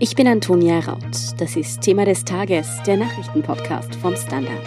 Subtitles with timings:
[0.00, 1.02] Ich bin Antonia Raut.
[1.38, 4.64] Das ist Thema des Tages, der Nachrichtenpodcast vom Standard.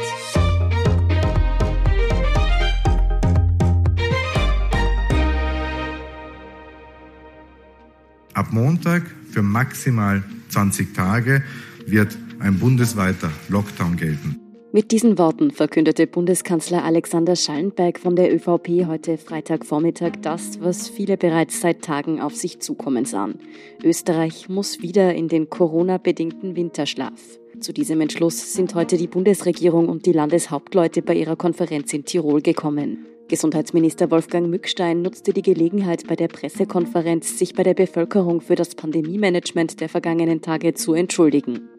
[8.33, 11.43] Ab Montag für maximal 20 Tage
[11.87, 14.50] wird ein bundesweiter Lockdown gelten.
[14.73, 21.17] Mit diesen Worten verkündete Bundeskanzler Alexander Schallenberg von der ÖVP heute Freitagvormittag das, was viele
[21.17, 23.39] bereits seit Tagen auf sich zukommen sahen.
[23.83, 27.37] Österreich muss wieder in den Corona-bedingten Winterschlaf.
[27.59, 32.41] Zu diesem Entschluss sind heute die Bundesregierung und die Landeshauptleute bei ihrer Konferenz in Tirol
[32.41, 33.05] gekommen.
[33.27, 38.75] Gesundheitsminister Wolfgang Mückstein nutzte die Gelegenheit bei der Pressekonferenz, sich bei der Bevölkerung für das
[38.75, 41.69] Pandemiemanagement der vergangenen Tage zu entschuldigen.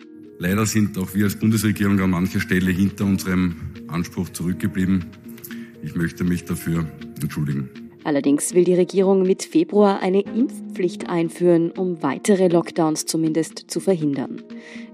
[0.43, 3.55] Leider sind auch wir als Bundesregierung an mancher Stelle hinter unserem
[3.87, 5.05] Anspruch zurückgeblieben.
[5.85, 6.85] Ich möchte mich dafür
[7.21, 7.71] entschuldigen.
[8.03, 14.43] Allerdings will die Regierung mit Februar eine Impfpflicht einführen, um weitere Lockdowns zumindest zu verhindern.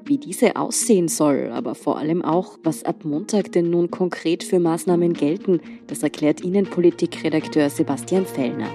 [0.05, 4.61] Wie diese aussehen soll, aber vor allem auch, was ab Montag denn nun konkret für
[4.61, 8.69] Maßnahmen gelten, das erklärt Ihnen Politikredakteur Sebastian Fellner.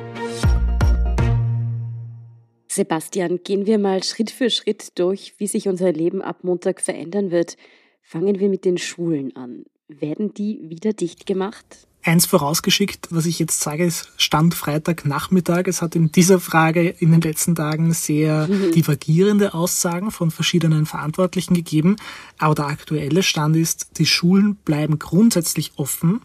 [2.75, 7.31] Sebastian, gehen wir mal Schritt für Schritt durch, wie sich unser Leben ab Montag verändern
[7.31, 7.57] wird.
[8.01, 9.65] Fangen wir mit den Schulen an.
[9.87, 11.87] Werden die wieder dicht gemacht?
[12.05, 15.67] Eins vorausgeschickt, was ich jetzt sage, ist Stand Freitagnachmittag.
[15.67, 18.71] Es hat in dieser Frage in den letzten Tagen sehr mhm.
[18.71, 21.95] divergierende Aussagen von verschiedenen Verantwortlichen gegeben.
[22.39, 26.21] Aber der aktuelle Stand ist, die Schulen bleiben grundsätzlich offen.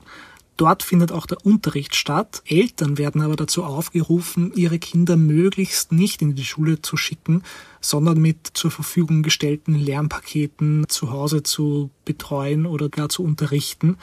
[0.59, 2.43] Dort findet auch der Unterricht statt.
[2.45, 7.45] Eltern werden aber dazu aufgerufen, ihre Kinder möglichst nicht in die Schule zu schicken,
[7.81, 13.99] sondern mit zur Verfügung gestellten Lernpaketen zu Hause zu betreuen oder gar zu unterrichten.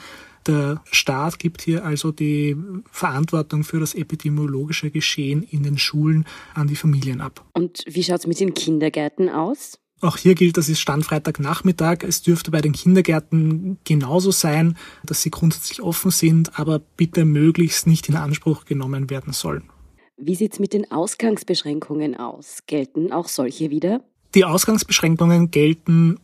[0.46, 2.56] Der Staat gibt hier also die
[2.90, 7.44] Verantwortung für das epidemiologische Geschehen in den Schulen an die Familien ab.
[7.52, 9.78] Und wie schaut es mit den Kindergärten aus?
[10.02, 12.02] Auch hier gilt, das ist Stand Freitagnachmittag.
[12.02, 17.86] Es dürfte bei den Kindergärten genauso sein, dass sie grundsätzlich offen sind, aber bitte möglichst
[17.86, 19.70] nicht in Anspruch genommen werden sollen.
[20.18, 22.58] Wie sieht es mit den Ausgangsbeschränkungen aus?
[22.66, 24.02] Gelten auch solche wieder?
[24.34, 26.18] Die Ausgangsbeschränkungen gelten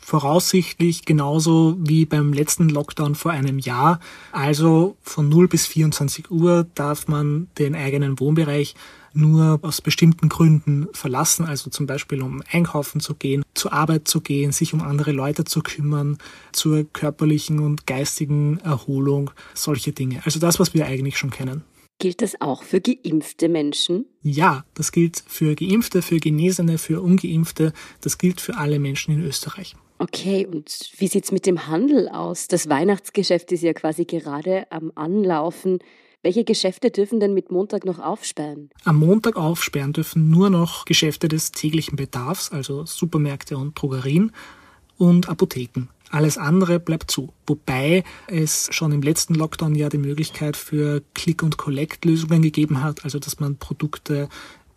[0.00, 4.00] voraussichtlich genauso wie beim letzten Lockdown vor einem Jahr.
[4.30, 8.74] Also von 0 bis 24 Uhr darf man den eigenen Wohnbereich
[9.14, 14.20] nur aus bestimmten Gründen verlassen, also zum Beispiel um einkaufen zu gehen, zur Arbeit zu
[14.20, 16.18] gehen, sich um andere Leute zu kümmern,
[16.52, 20.22] zur körperlichen und geistigen Erholung, solche Dinge.
[20.24, 21.64] Also das, was wir eigentlich schon kennen.
[21.98, 24.06] Gilt das auch für geimpfte Menschen?
[24.22, 27.72] Ja, das gilt für geimpfte, für Genesene, für ungeimpfte.
[28.00, 29.76] Das gilt für alle Menschen in Österreich.
[29.98, 32.48] Okay, und wie sieht's mit dem Handel aus?
[32.48, 35.78] Das Weihnachtsgeschäft ist ja quasi gerade am Anlaufen.
[36.24, 38.70] Welche Geschäfte dürfen denn mit Montag noch aufsperren?
[38.84, 44.30] Am Montag aufsperren dürfen nur noch Geschäfte des täglichen Bedarfs, also Supermärkte und Drogerien
[44.96, 45.88] und Apotheken.
[46.10, 47.32] Alles andere bleibt zu.
[47.46, 53.40] Wobei es schon im letzten Lockdown ja die Möglichkeit für Click-and-Collect-Lösungen gegeben hat, also dass
[53.40, 54.28] man Produkte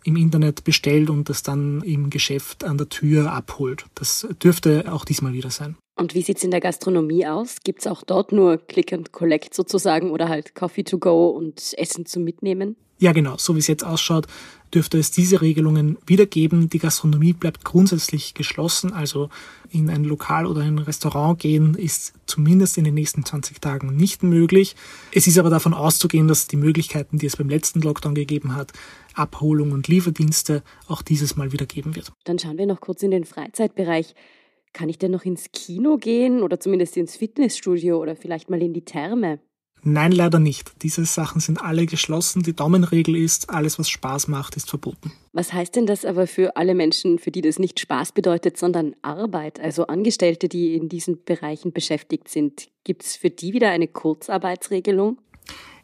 [0.02, 3.86] im Internet bestellt und das dann im Geschäft an der Tür abholt.
[3.94, 5.76] Das dürfte auch diesmal wieder sein.
[5.96, 7.56] Und wie sieht es in der Gastronomie aus?
[7.64, 11.72] Gibt es auch dort nur Click and Collect sozusagen oder halt Coffee to go und
[11.78, 12.76] Essen zum Mitnehmen?
[12.98, 13.36] Ja, genau.
[13.36, 14.26] So wie es jetzt ausschaut,
[14.72, 16.70] dürfte es diese Regelungen wiedergeben.
[16.70, 18.92] Die Gastronomie bleibt grundsätzlich geschlossen.
[18.92, 19.28] Also
[19.70, 24.22] in ein Lokal oder ein Restaurant gehen ist zumindest in den nächsten 20 Tagen nicht
[24.22, 24.76] möglich.
[25.12, 28.72] Es ist aber davon auszugehen, dass die Möglichkeiten, die es beim letzten Lockdown gegeben hat,
[29.14, 32.12] Abholung und Lieferdienste auch dieses Mal wieder geben wird.
[32.24, 34.14] Dann schauen wir noch kurz in den Freizeitbereich.
[34.76, 38.74] Kann ich denn noch ins Kino gehen oder zumindest ins Fitnessstudio oder vielleicht mal in
[38.74, 39.38] die Therme?
[39.82, 40.82] Nein, leider nicht.
[40.82, 42.42] Diese Sachen sind alle geschlossen.
[42.42, 45.12] Die Daumenregel ist, alles, was Spaß macht, ist verboten.
[45.32, 48.94] Was heißt denn das aber für alle Menschen, für die das nicht Spaß bedeutet, sondern
[49.00, 52.68] Arbeit, also Angestellte, die in diesen Bereichen beschäftigt sind?
[52.84, 55.16] Gibt es für die wieder eine Kurzarbeitsregelung?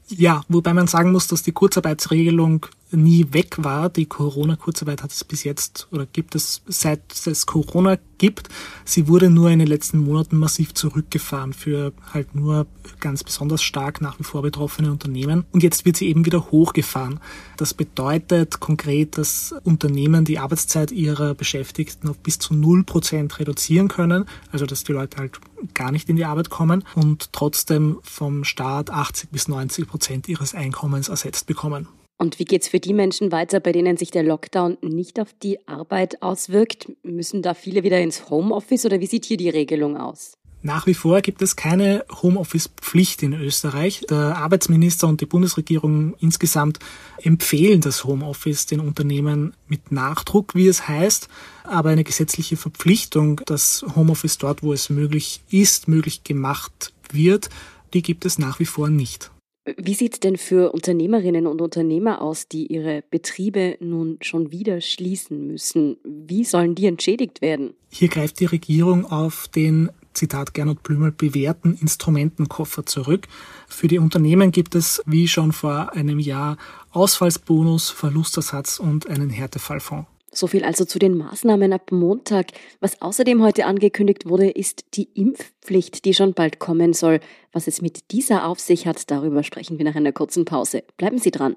[0.08, 3.88] Ja, wobei man sagen muss, dass die Kurzarbeitsregelung nie weg war.
[3.88, 8.48] Die Corona-Kurzarbeit hat es bis jetzt oder gibt es seit es Corona gibt.
[8.84, 12.66] Sie wurde nur in den letzten Monaten massiv zurückgefahren für halt nur
[13.00, 15.44] ganz besonders stark nach wie vor betroffene Unternehmen.
[15.52, 17.20] Und jetzt wird sie eben wieder hochgefahren.
[17.56, 23.88] Das bedeutet konkret, dass Unternehmen die Arbeitszeit ihrer Beschäftigten auf bis zu null Prozent reduzieren
[23.88, 24.26] können.
[24.52, 25.40] Also dass die Leute halt
[25.74, 30.54] gar nicht in die Arbeit kommen und trotzdem vom Staat 80 bis 90 Prozent ihres
[30.54, 31.88] Einkommens ersetzt bekommen.
[32.22, 35.34] Und wie geht es für die Menschen weiter, bei denen sich der Lockdown nicht auf
[35.42, 36.86] die Arbeit auswirkt?
[37.02, 40.34] Müssen da viele wieder ins Homeoffice oder wie sieht hier die Regelung aus?
[40.62, 44.04] Nach wie vor gibt es keine Homeoffice-Pflicht in Österreich.
[44.08, 46.78] Der Arbeitsminister und die Bundesregierung insgesamt
[47.20, 51.28] empfehlen das Homeoffice den Unternehmen mit Nachdruck, wie es heißt.
[51.64, 57.48] Aber eine gesetzliche Verpflichtung, dass Homeoffice dort, wo es möglich ist, möglich gemacht wird,
[57.94, 59.31] die gibt es nach wie vor nicht.
[59.64, 64.80] Wie sieht es denn für Unternehmerinnen und Unternehmer aus, die ihre Betriebe nun schon wieder
[64.80, 65.98] schließen müssen?
[66.02, 67.74] Wie sollen die entschädigt werden?
[67.88, 73.28] Hier greift die Regierung auf den Zitat Gernot Blümel, bewährten Instrumentenkoffer zurück.
[73.68, 76.56] Für die Unternehmen gibt es, wie schon vor einem Jahr,
[76.90, 80.11] Ausfallsbonus, Verlustersatz und einen Härtefallfonds.
[80.34, 82.46] So viel also zu den Maßnahmen ab Montag.
[82.80, 87.20] Was außerdem heute angekündigt wurde, ist die Impfpflicht, die schon bald kommen soll.
[87.52, 90.84] Was es mit dieser auf sich hat, darüber sprechen wir nach einer kurzen Pause.
[90.96, 91.56] Bleiben Sie dran.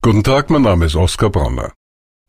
[0.00, 1.74] Guten Tag, mein Name ist Oskar Bronner.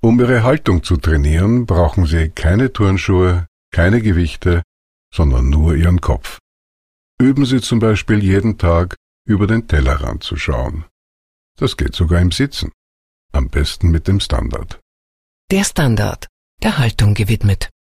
[0.02, 4.64] Um Ihre Haltung zu trainieren, brauchen Sie keine Turnschuhe, keine Gewichte,
[5.14, 6.40] sondern nur Ihren Kopf.
[7.22, 8.96] Üben Sie zum Beispiel jeden Tag
[9.26, 10.86] über den Tellerrand zu schauen.
[11.58, 12.72] Das geht sogar im Sitzen.
[13.32, 14.80] Am besten mit dem Standard.
[15.52, 16.28] Der Standard,
[16.62, 17.72] der Haltung gewidmet.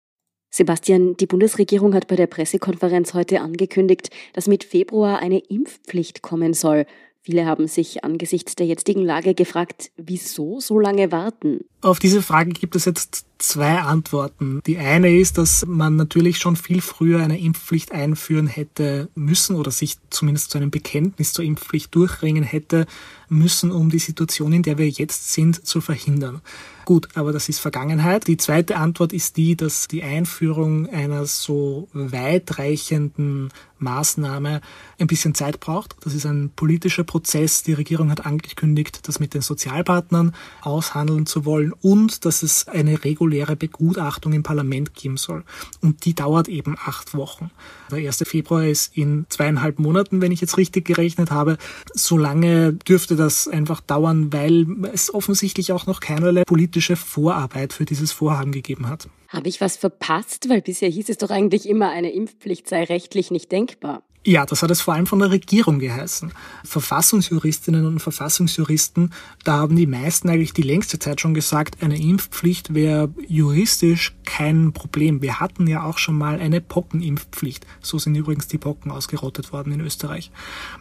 [0.51, 6.55] Sebastian, die Bundesregierung hat bei der Pressekonferenz heute angekündigt, dass mit Februar eine Impfpflicht kommen
[6.55, 6.87] soll.
[7.21, 11.61] Viele haben sich angesichts der jetzigen Lage gefragt, wieso so lange warten?
[11.83, 14.63] Auf diese Frage gibt es jetzt zwei Antworten.
[14.67, 19.73] Die eine ist, dass man natürlich schon viel früher eine Impfpflicht einführen hätte müssen oder
[19.73, 22.87] sich zumindest zu einem Bekenntnis zur Impfpflicht durchringen hätte
[23.29, 26.41] müssen, um die Situation, in der wir jetzt sind, zu verhindern.
[26.89, 28.27] Gut, aber das ist Vergangenheit.
[28.29, 34.63] Die zweite Antwort ist die, dass die Einführung einer so weitreichenden Maßnahme
[34.99, 35.97] ein bisschen Zeit braucht.
[36.01, 37.63] Das ist ein politischer Prozess.
[37.63, 43.05] Die Regierung hat angekündigt, das mit den Sozialpartnern aushandeln zu wollen und dass es eine
[43.05, 45.45] reguläre Begutachtung im Parlament geben soll.
[45.83, 47.51] Und die dauert eben acht Wochen.
[47.91, 48.25] Der 1.
[48.27, 51.59] Februar ist in zweieinhalb Monaten, wenn ich jetzt richtig gerechnet habe.
[51.93, 57.85] So lange dürfte das einfach dauern, weil es offensichtlich auch noch keinerlei politische Vorarbeit für
[57.85, 59.09] dieses Vorhaben gegeben hat.
[59.29, 60.49] Habe ich was verpasst?
[60.49, 64.03] Weil bisher hieß es doch eigentlich immer, eine Impfpflicht sei rechtlich nicht denkbar.
[64.27, 66.33] Ja, das hat es vor allem von der Regierung geheißen.
[66.65, 69.15] Verfassungsjuristinnen und Verfassungsjuristen,
[69.45, 74.73] da haben die meisten eigentlich die längste Zeit schon gesagt, eine Impfpflicht wäre juristisch kein
[74.73, 75.23] Problem.
[75.23, 77.67] Wir hatten ja auch schon mal eine Pockenimpfpflicht.
[77.81, 80.31] So sind übrigens die Pocken ausgerottet worden in Österreich.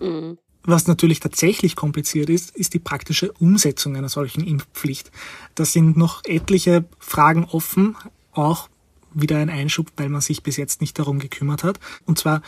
[0.01, 0.37] Mhm.
[0.67, 5.11] Was natürlich tatsächlich kompliziert ist, ist die praktische Umsetzung einer solchen Impfpflicht.
[5.55, 7.95] Da sind noch etliche Fragen offen,
[8.33, 8.67] auch
[9.13, 11.79] wieder ein Einschub, weil man sich bis jetzt nicht darum gekümmert hat.
[12.05, 12.41] Und zwar,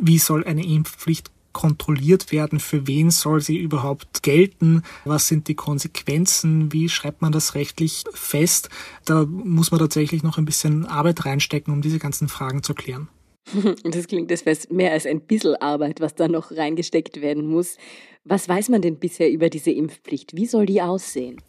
[0.00, 2.60] wie soll eine Impfpflicht kontrolliert werden?
[2.60, 4.84] Für wen soll sie überhaupt gelten?
[5.04, 6.72] Was sind die Konsequenzen?
[6.72, 8.68] Wie schreibt man das rechtlich fest?
[9.04, 13.08] Da muss man tatsächlich noch ein bisschen Arbeit reinstecken, um diese ganzen Fragen zu klären.
[13.84, 17.76] Das klingt das wäre mehr als ein bisschen Arbeit, was da noch reingesteckt werden muss.
[18.24, 20.34] Was weiß man denn bisher über diese Impfpflicht?
[20.34, 21.40] Wie soll die aussehen?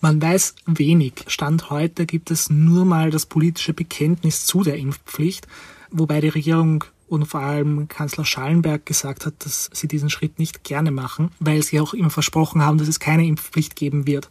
[0.00, 1.24] Man weiß wenig.
[1.26, 5.48] Stand heute gibt es nur mal das politische Bekenntnis zu der Impfpflicht,
[5.90, 10.62] wobei die Regierung und vor allem Kanzler Schallenberg gesagt hat, dass sie diesen Schritt nicht
[10.62, 14.30] gerne machen, weil sie auch immer versprochen haben, dass es keine Impfpflicht geben wird.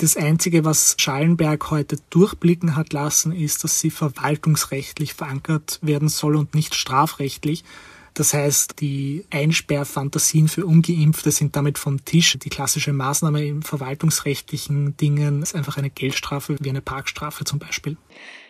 [0.00, 6.36] Das Einzige, was Schallenberg heute durchblicken hat lassen, ist, dass sie verwaltungsrechtlich verankert werden soll
[6.36, 7.64] und nicht strafrechtlich.
[8.14, 12.38] Das heißt, die Einsperrfantasien für Ungeimpfte sind damit vom Tisch.
[12.38, 17.98] Die klassische Maßnahme im verwaltungsrechtlichen Dingen ist einfach eine Geldstrafe, wie eine Parkstrafe zum Beispiel.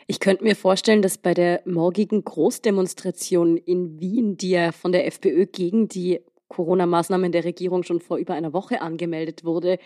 [0.07, 5.05] Ich könnte mir vorstellen, dass bei der morgigen Großdemonstration in Wien, die ja von der
[5.09, 9.79] FPÖ gegen die Corona-Maßnahmen der Regierung schon vor über einer Woche angemeldet wurde,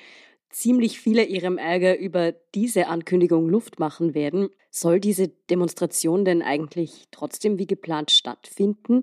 [0.54, 4.48] ziemlich viele ihrem Ärger über diese Ankündigung Luft machen werden.
[4.70, 9.02] Soll diese Demonstration denn eigentlich trotzdem wie geplant stattfinden?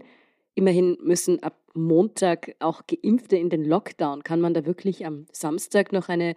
[0.55, 4.23] Immerhin müssen ab Montag auch Geimpfte in den Lockdown.
[4.23, 6.35] Kann man da wirklich am Samstag noch eine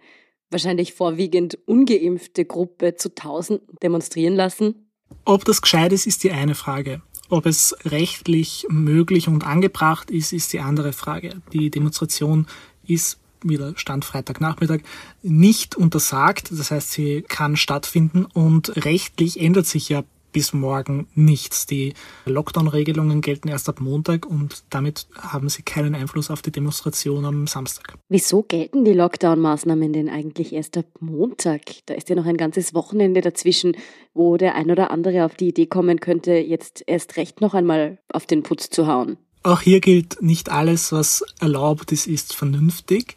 [0.51, 4.89] wahrscheinlich vorwiegend ungeimpfte Gruppe zu Tausenden demonstrieren lassen?
[5.23, 7.01] Ob das gescheit ist, ist die eine Frage.
[7.29, 11.41] Ob es rechtlich möglich und angebracht ist, ist die andere Frage.
[11.53, 12.47] Die Demonstration
[12.85, 13.19] ist
[13.49, 14.79] wieder Stand Freitagnachmittag,
[15.21, 16.51] nicht untersagt.
[16.51, 20.03] Das heißt, sie kann stattfinden und rechtlich ändert sich ja
[20.35, 21.65] bis morgen nichts.
[21.65, 21.93] Die
[22.25, 27.47] Lockdown-Regelungen gelten erst ab Montag und damit haben sie keinen Einfluss auf die Demonstration am
[27.47, 27.93] Samstag.
[28.09, 31.61] Wieso gelten die Lockdown-Maßnahmen denn eigentlich erst ab Montag?
[31.85, 33.77] Da ist ja noch ein ganzes Wochenende dazwischen,
[34.13, 37.99] wo der ein oder andere auf die Idee kommen könnte, jetzt erst recht noch einmal
[38.11, 39.15] auf den Putz zu hauen.
[39.45, 43.15] Auch hier gilt, nicht alles, was erlaubt ist, ist vernünftig.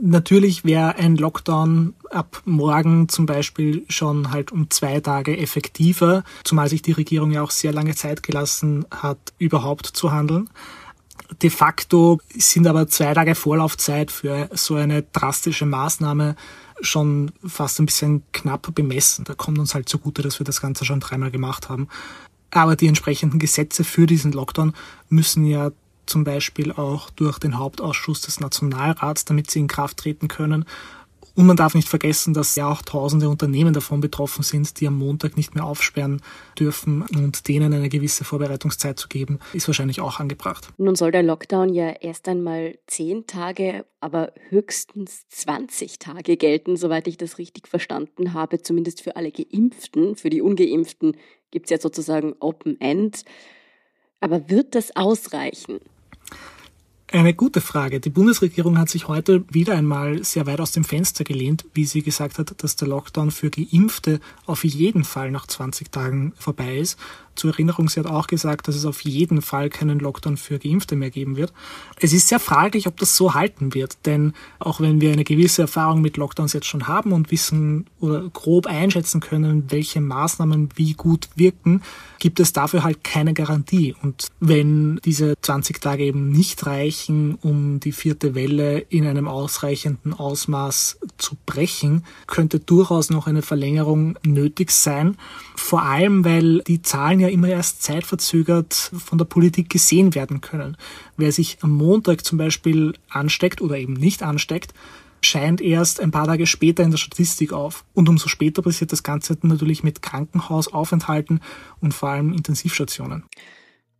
[0.00, 6.68] Natürlich wäre ein Lockdown ab morgen zum Beispiel schon halt um zwei Tage effektiver, zumal
[6.68, 10.50] sich die Regierung ja auch sehr lange Zeit gelassen hat, überhaupt zu handeln.
[11.42, 16.34] De facto sind aber zwei Tage Vorlaufzeit für so eine drastische Maßnahme
[16.80, 19.24] schon fast ein bisschen knapp bemessen.
[19.24, 21.86] Da kommt uns halt zugute, dass wir das Ganze schon dreimal gemacht haben.
[22.50, 24.74] Aber die entsprechenden Gesetze für diesen Lockdown
[25.08, 25.70] müssen ja
[26.06, 30.64] zum Beispiel auch durch den Hauptausschuss des Nationalrats, damit sie in Kraft treten können.
[31.38, 34.98] Und man darf nicht vergessen, dass ja auch tausende Unternehmen davon betroffen sind, die am
[34.98, 36.20] Montag nicht mehr aufsperren
[36.58, 40.70] dürfen und denen eine gewisse Vorbereitungszeit zu geben, ist wahrscheinlich auch angebracht.
[40.78, 47.06] Nun soll der Lockdown ja erst einmal zehn Tage, aber höchstens 20 Tage gelten, soweit
[47.06, 50.16] ich das richtig verstanden habe, zumindest für alle Geimpften.
[50.16, 51.16] Für die Ungeimpften
[51.50, 53.24] gibt es ja sozusagen Open End.
[54.20, 55.80] Aber wird das ausreichen?
[57.10, 58.00] Eine gute Frage.
[58.00, 62.02] Die Bundesregierung hat sich heute wieder einmal sehr weit aus dem Fenster gelehnt, wie sie
[62.02, 66.98] gesagt hat, dass der Lockdown für Geimpfte auf jeden Fall nach 20 Tagen vorbei ist.
[67.38, 70.96] Zur Erinnerung, sie hat auch gesagt, dass es auf jeden Fall keinen Lockdown für Geimpfte
[70.96, 71.52] mehr geben wird.
[72.00, 75.62] Es ist sehr fraglich, ob das so halten wird, denn auch wenn wir eine gewisse
[75.62, 80.94] Erfahrung mit Lockdowns jetzt schon haben und wissen oder grob einschätzen können, welche Maßnahmen wie
[80.94, 81.82] gut wirken,
[82.18, 83.94] gibt es dafür halt keine Garantie.
[84.02, 90.12] Und wenn diese 20 Tage eben nicht reichen, um die vierte Welle in einem ausreichenden
[90.12, 95.16] Ausmaß zu brechen, könnte durchaus noch eine Verlängerung nötig sein.
[95.56, 100.76] Vor allem, weil die Zahlen ja immer erst zeitverzögert von der Politik gesehen werden können.
[101.16, 104.72] Wer sich am Montag zum Beispiel ansteckt oder eben nicht ansteckt,
[105.20, 107.84] scheint erst ein paar Tage später in der Statistik auf.
[107.94, 111.40] Und umso später passiert das Ganze natürlich mit Krankenhausaufenthalten
[111.80, 113.24] und vor allem Intensivstationen.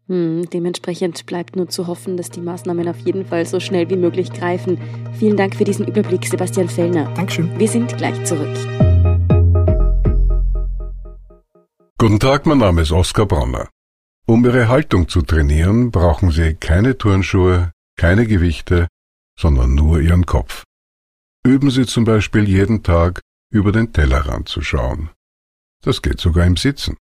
[0.09, 3.97] Hm, dementsprechend bleibt nur zu hoffen, dass die Maßnahmen auf jeden Fall so schnell wie
[3.97, 4.79] möglich greifen.
[5.19, 7.13] Vielen Dank für diesen Überblick, Sebastian Fellner.
[7.15, 7.59] Dankeschön.
[7.59, 8.57] Wir sind gleich zurück.
[11.99, 13.69] Guten Tag, mein Name ist Oskar Bronner.
[14.27, 18.89] Um Ihre Haltung zu trainieren, brauchen Sie keine Turnschuhe, keine Gewichte,
[19.39, 20.65] sondern nur Ihren Kopf.
[21.45, 25.11] Üben Sie zum Beispiel jeden Tag über den Tellerrand zu schauen.
[25.83, 26.97] Das geht sogar im Sitzen.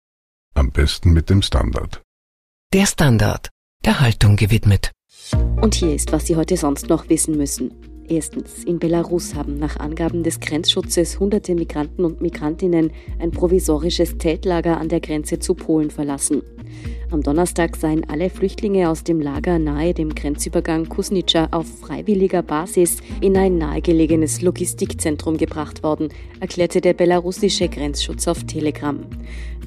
[0.56, 2.05] Am besten mit dem Standard.
[2.76, 3.52] Der Standard,
[3.86, 4.92] der Haltung gewidmet.
[5.62, 7.74] Und hier ist, was Sie heute sonst noch wissen müssen.
[8.10, 14.78] Erstens, in Belarus haben nach Angaben des Grenzschutzes hunderte Migranten und Migrantinnen ein provisorisches Zeltlager
[14.78, 16.42] an der Grenze zu Polen verlassen.
[17.12, 22.98] Am Donnerstag seien alle Flüchtlinge aus dem Lager nahe dem Grenzübergang Kusnica auf freiwilliger Basis
[23.22, 26.10] in ein nahegelegenes Logistikzentrum gebracht worden,
[26.42, 29.00] erklärte der belarussische Grenzschutz auf Telegram.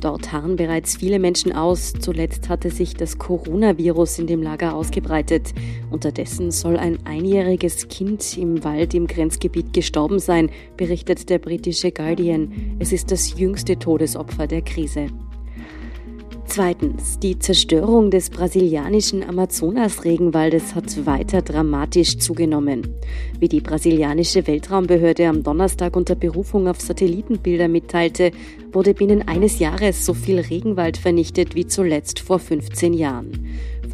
[0.00, 1.92] Dort harren bereits viele Menschen aus.
[1.92, 5.52] Zuletzt hatte sich das Coronavirus in dem Lager ausgebreitet.
[5.90, 12.76] Unterdessen soll ein einjähriges Kind im Wald im Grenzgebiet gestorben sein, berichtet der britische Guardian.
[12.78, 15.08] Es ist das jüngste Todesopfer der Krise.
[16.50, 22.94] Zweitens, die Zerstörung des brasilianischen Amazonas-Regenwaldes hat weiter dramatisch zugenommen.
[23.38, 28.30] Wie die brasilianische Weltraumbehörde am Donnerstag unter Berufung auf Satellitenbilder mitteilte,
[28.72, 33.46] wurde binnen eines Jahres so viel Regenwald vernichtet wie zuletzt vor 15 Jahren.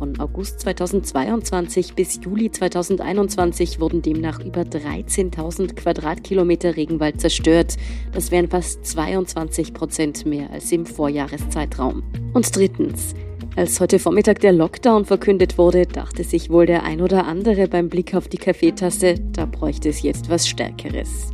[0.05, 7.79] Von August 2022 bis Juli 2021 wurden demnach über 13.000 Quadratkilometer Regenwald zerstört.
[8.13, 12.03] Das wären fast 22 Prozent mehr als im Vorjahreszeitraum.
[12.35, 13.15] Und drittens,
[13.57, 17.89] als heute Vormittag der Lockdown verkündet wurde, dachte sich wohl der ein oder andere beim
[17.89, 21.33] Blick auf die Kaffeetasse, da bräuchte es jetzt was Stärkeres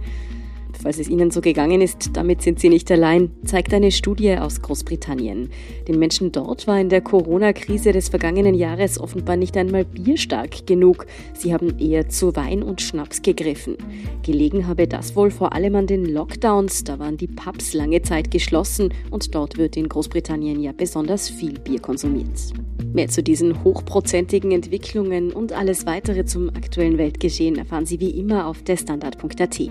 [0.83, 4.63] falls es Ihnen so gegangen ist, damit sind Sie nicht allein, zeigt eine Studie aus
[4.63, 5.51] Großbritannien.
[5.89, 11.07] Den Menschen dort war in der Corona-Krise des vergangenen Jahres offenbar nicht einmal bierstark genug.
[11.35, 13.77] Sie haben eher zu Wein und Schnaps gegriffen.
[14.23, 18.31] Gelegen habe das wohl vor allem an den Lockdowns, da waren die Pubs lange Zeit
[18.31, 22.53] geschlossen und dort wird in Großbritannien ja besonders viel Bier konsumiert.
[22.93, 28.47] Mehr zu diesen hochprozentigen Entwicklungen und alles weitere zum aktuellen Weltgeschehen erfahren Sie wie immer
[28.47, 29.71] auf derstandard.at.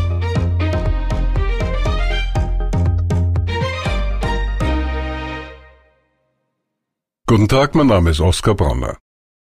[7.31, 8.97] Guten Tag, mein Name ist Oskar Bronner.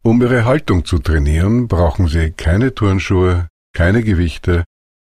[0.03, 4.65] Um Ihre Haltung zu trainieren, brauchen Sie keine Turnschuhe, keine Gewichte,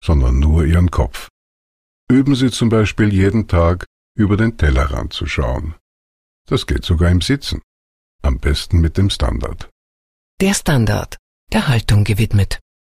[0.04, 1.30] sondern nur Ihren Kopf.
[2.12, 3.86] Üben Sie zum Beispiel jeden Tag
[4.18, 5.76] über den Tellerrand zu schauen.
[6.46, 7.62] Das geht sogar im Sitzen.
[8.22, 9.70] Am besten mit dem Standard.
[10.42, 11.16] Der Standard,
[11.54, 12.60] der Haltung gewidmet.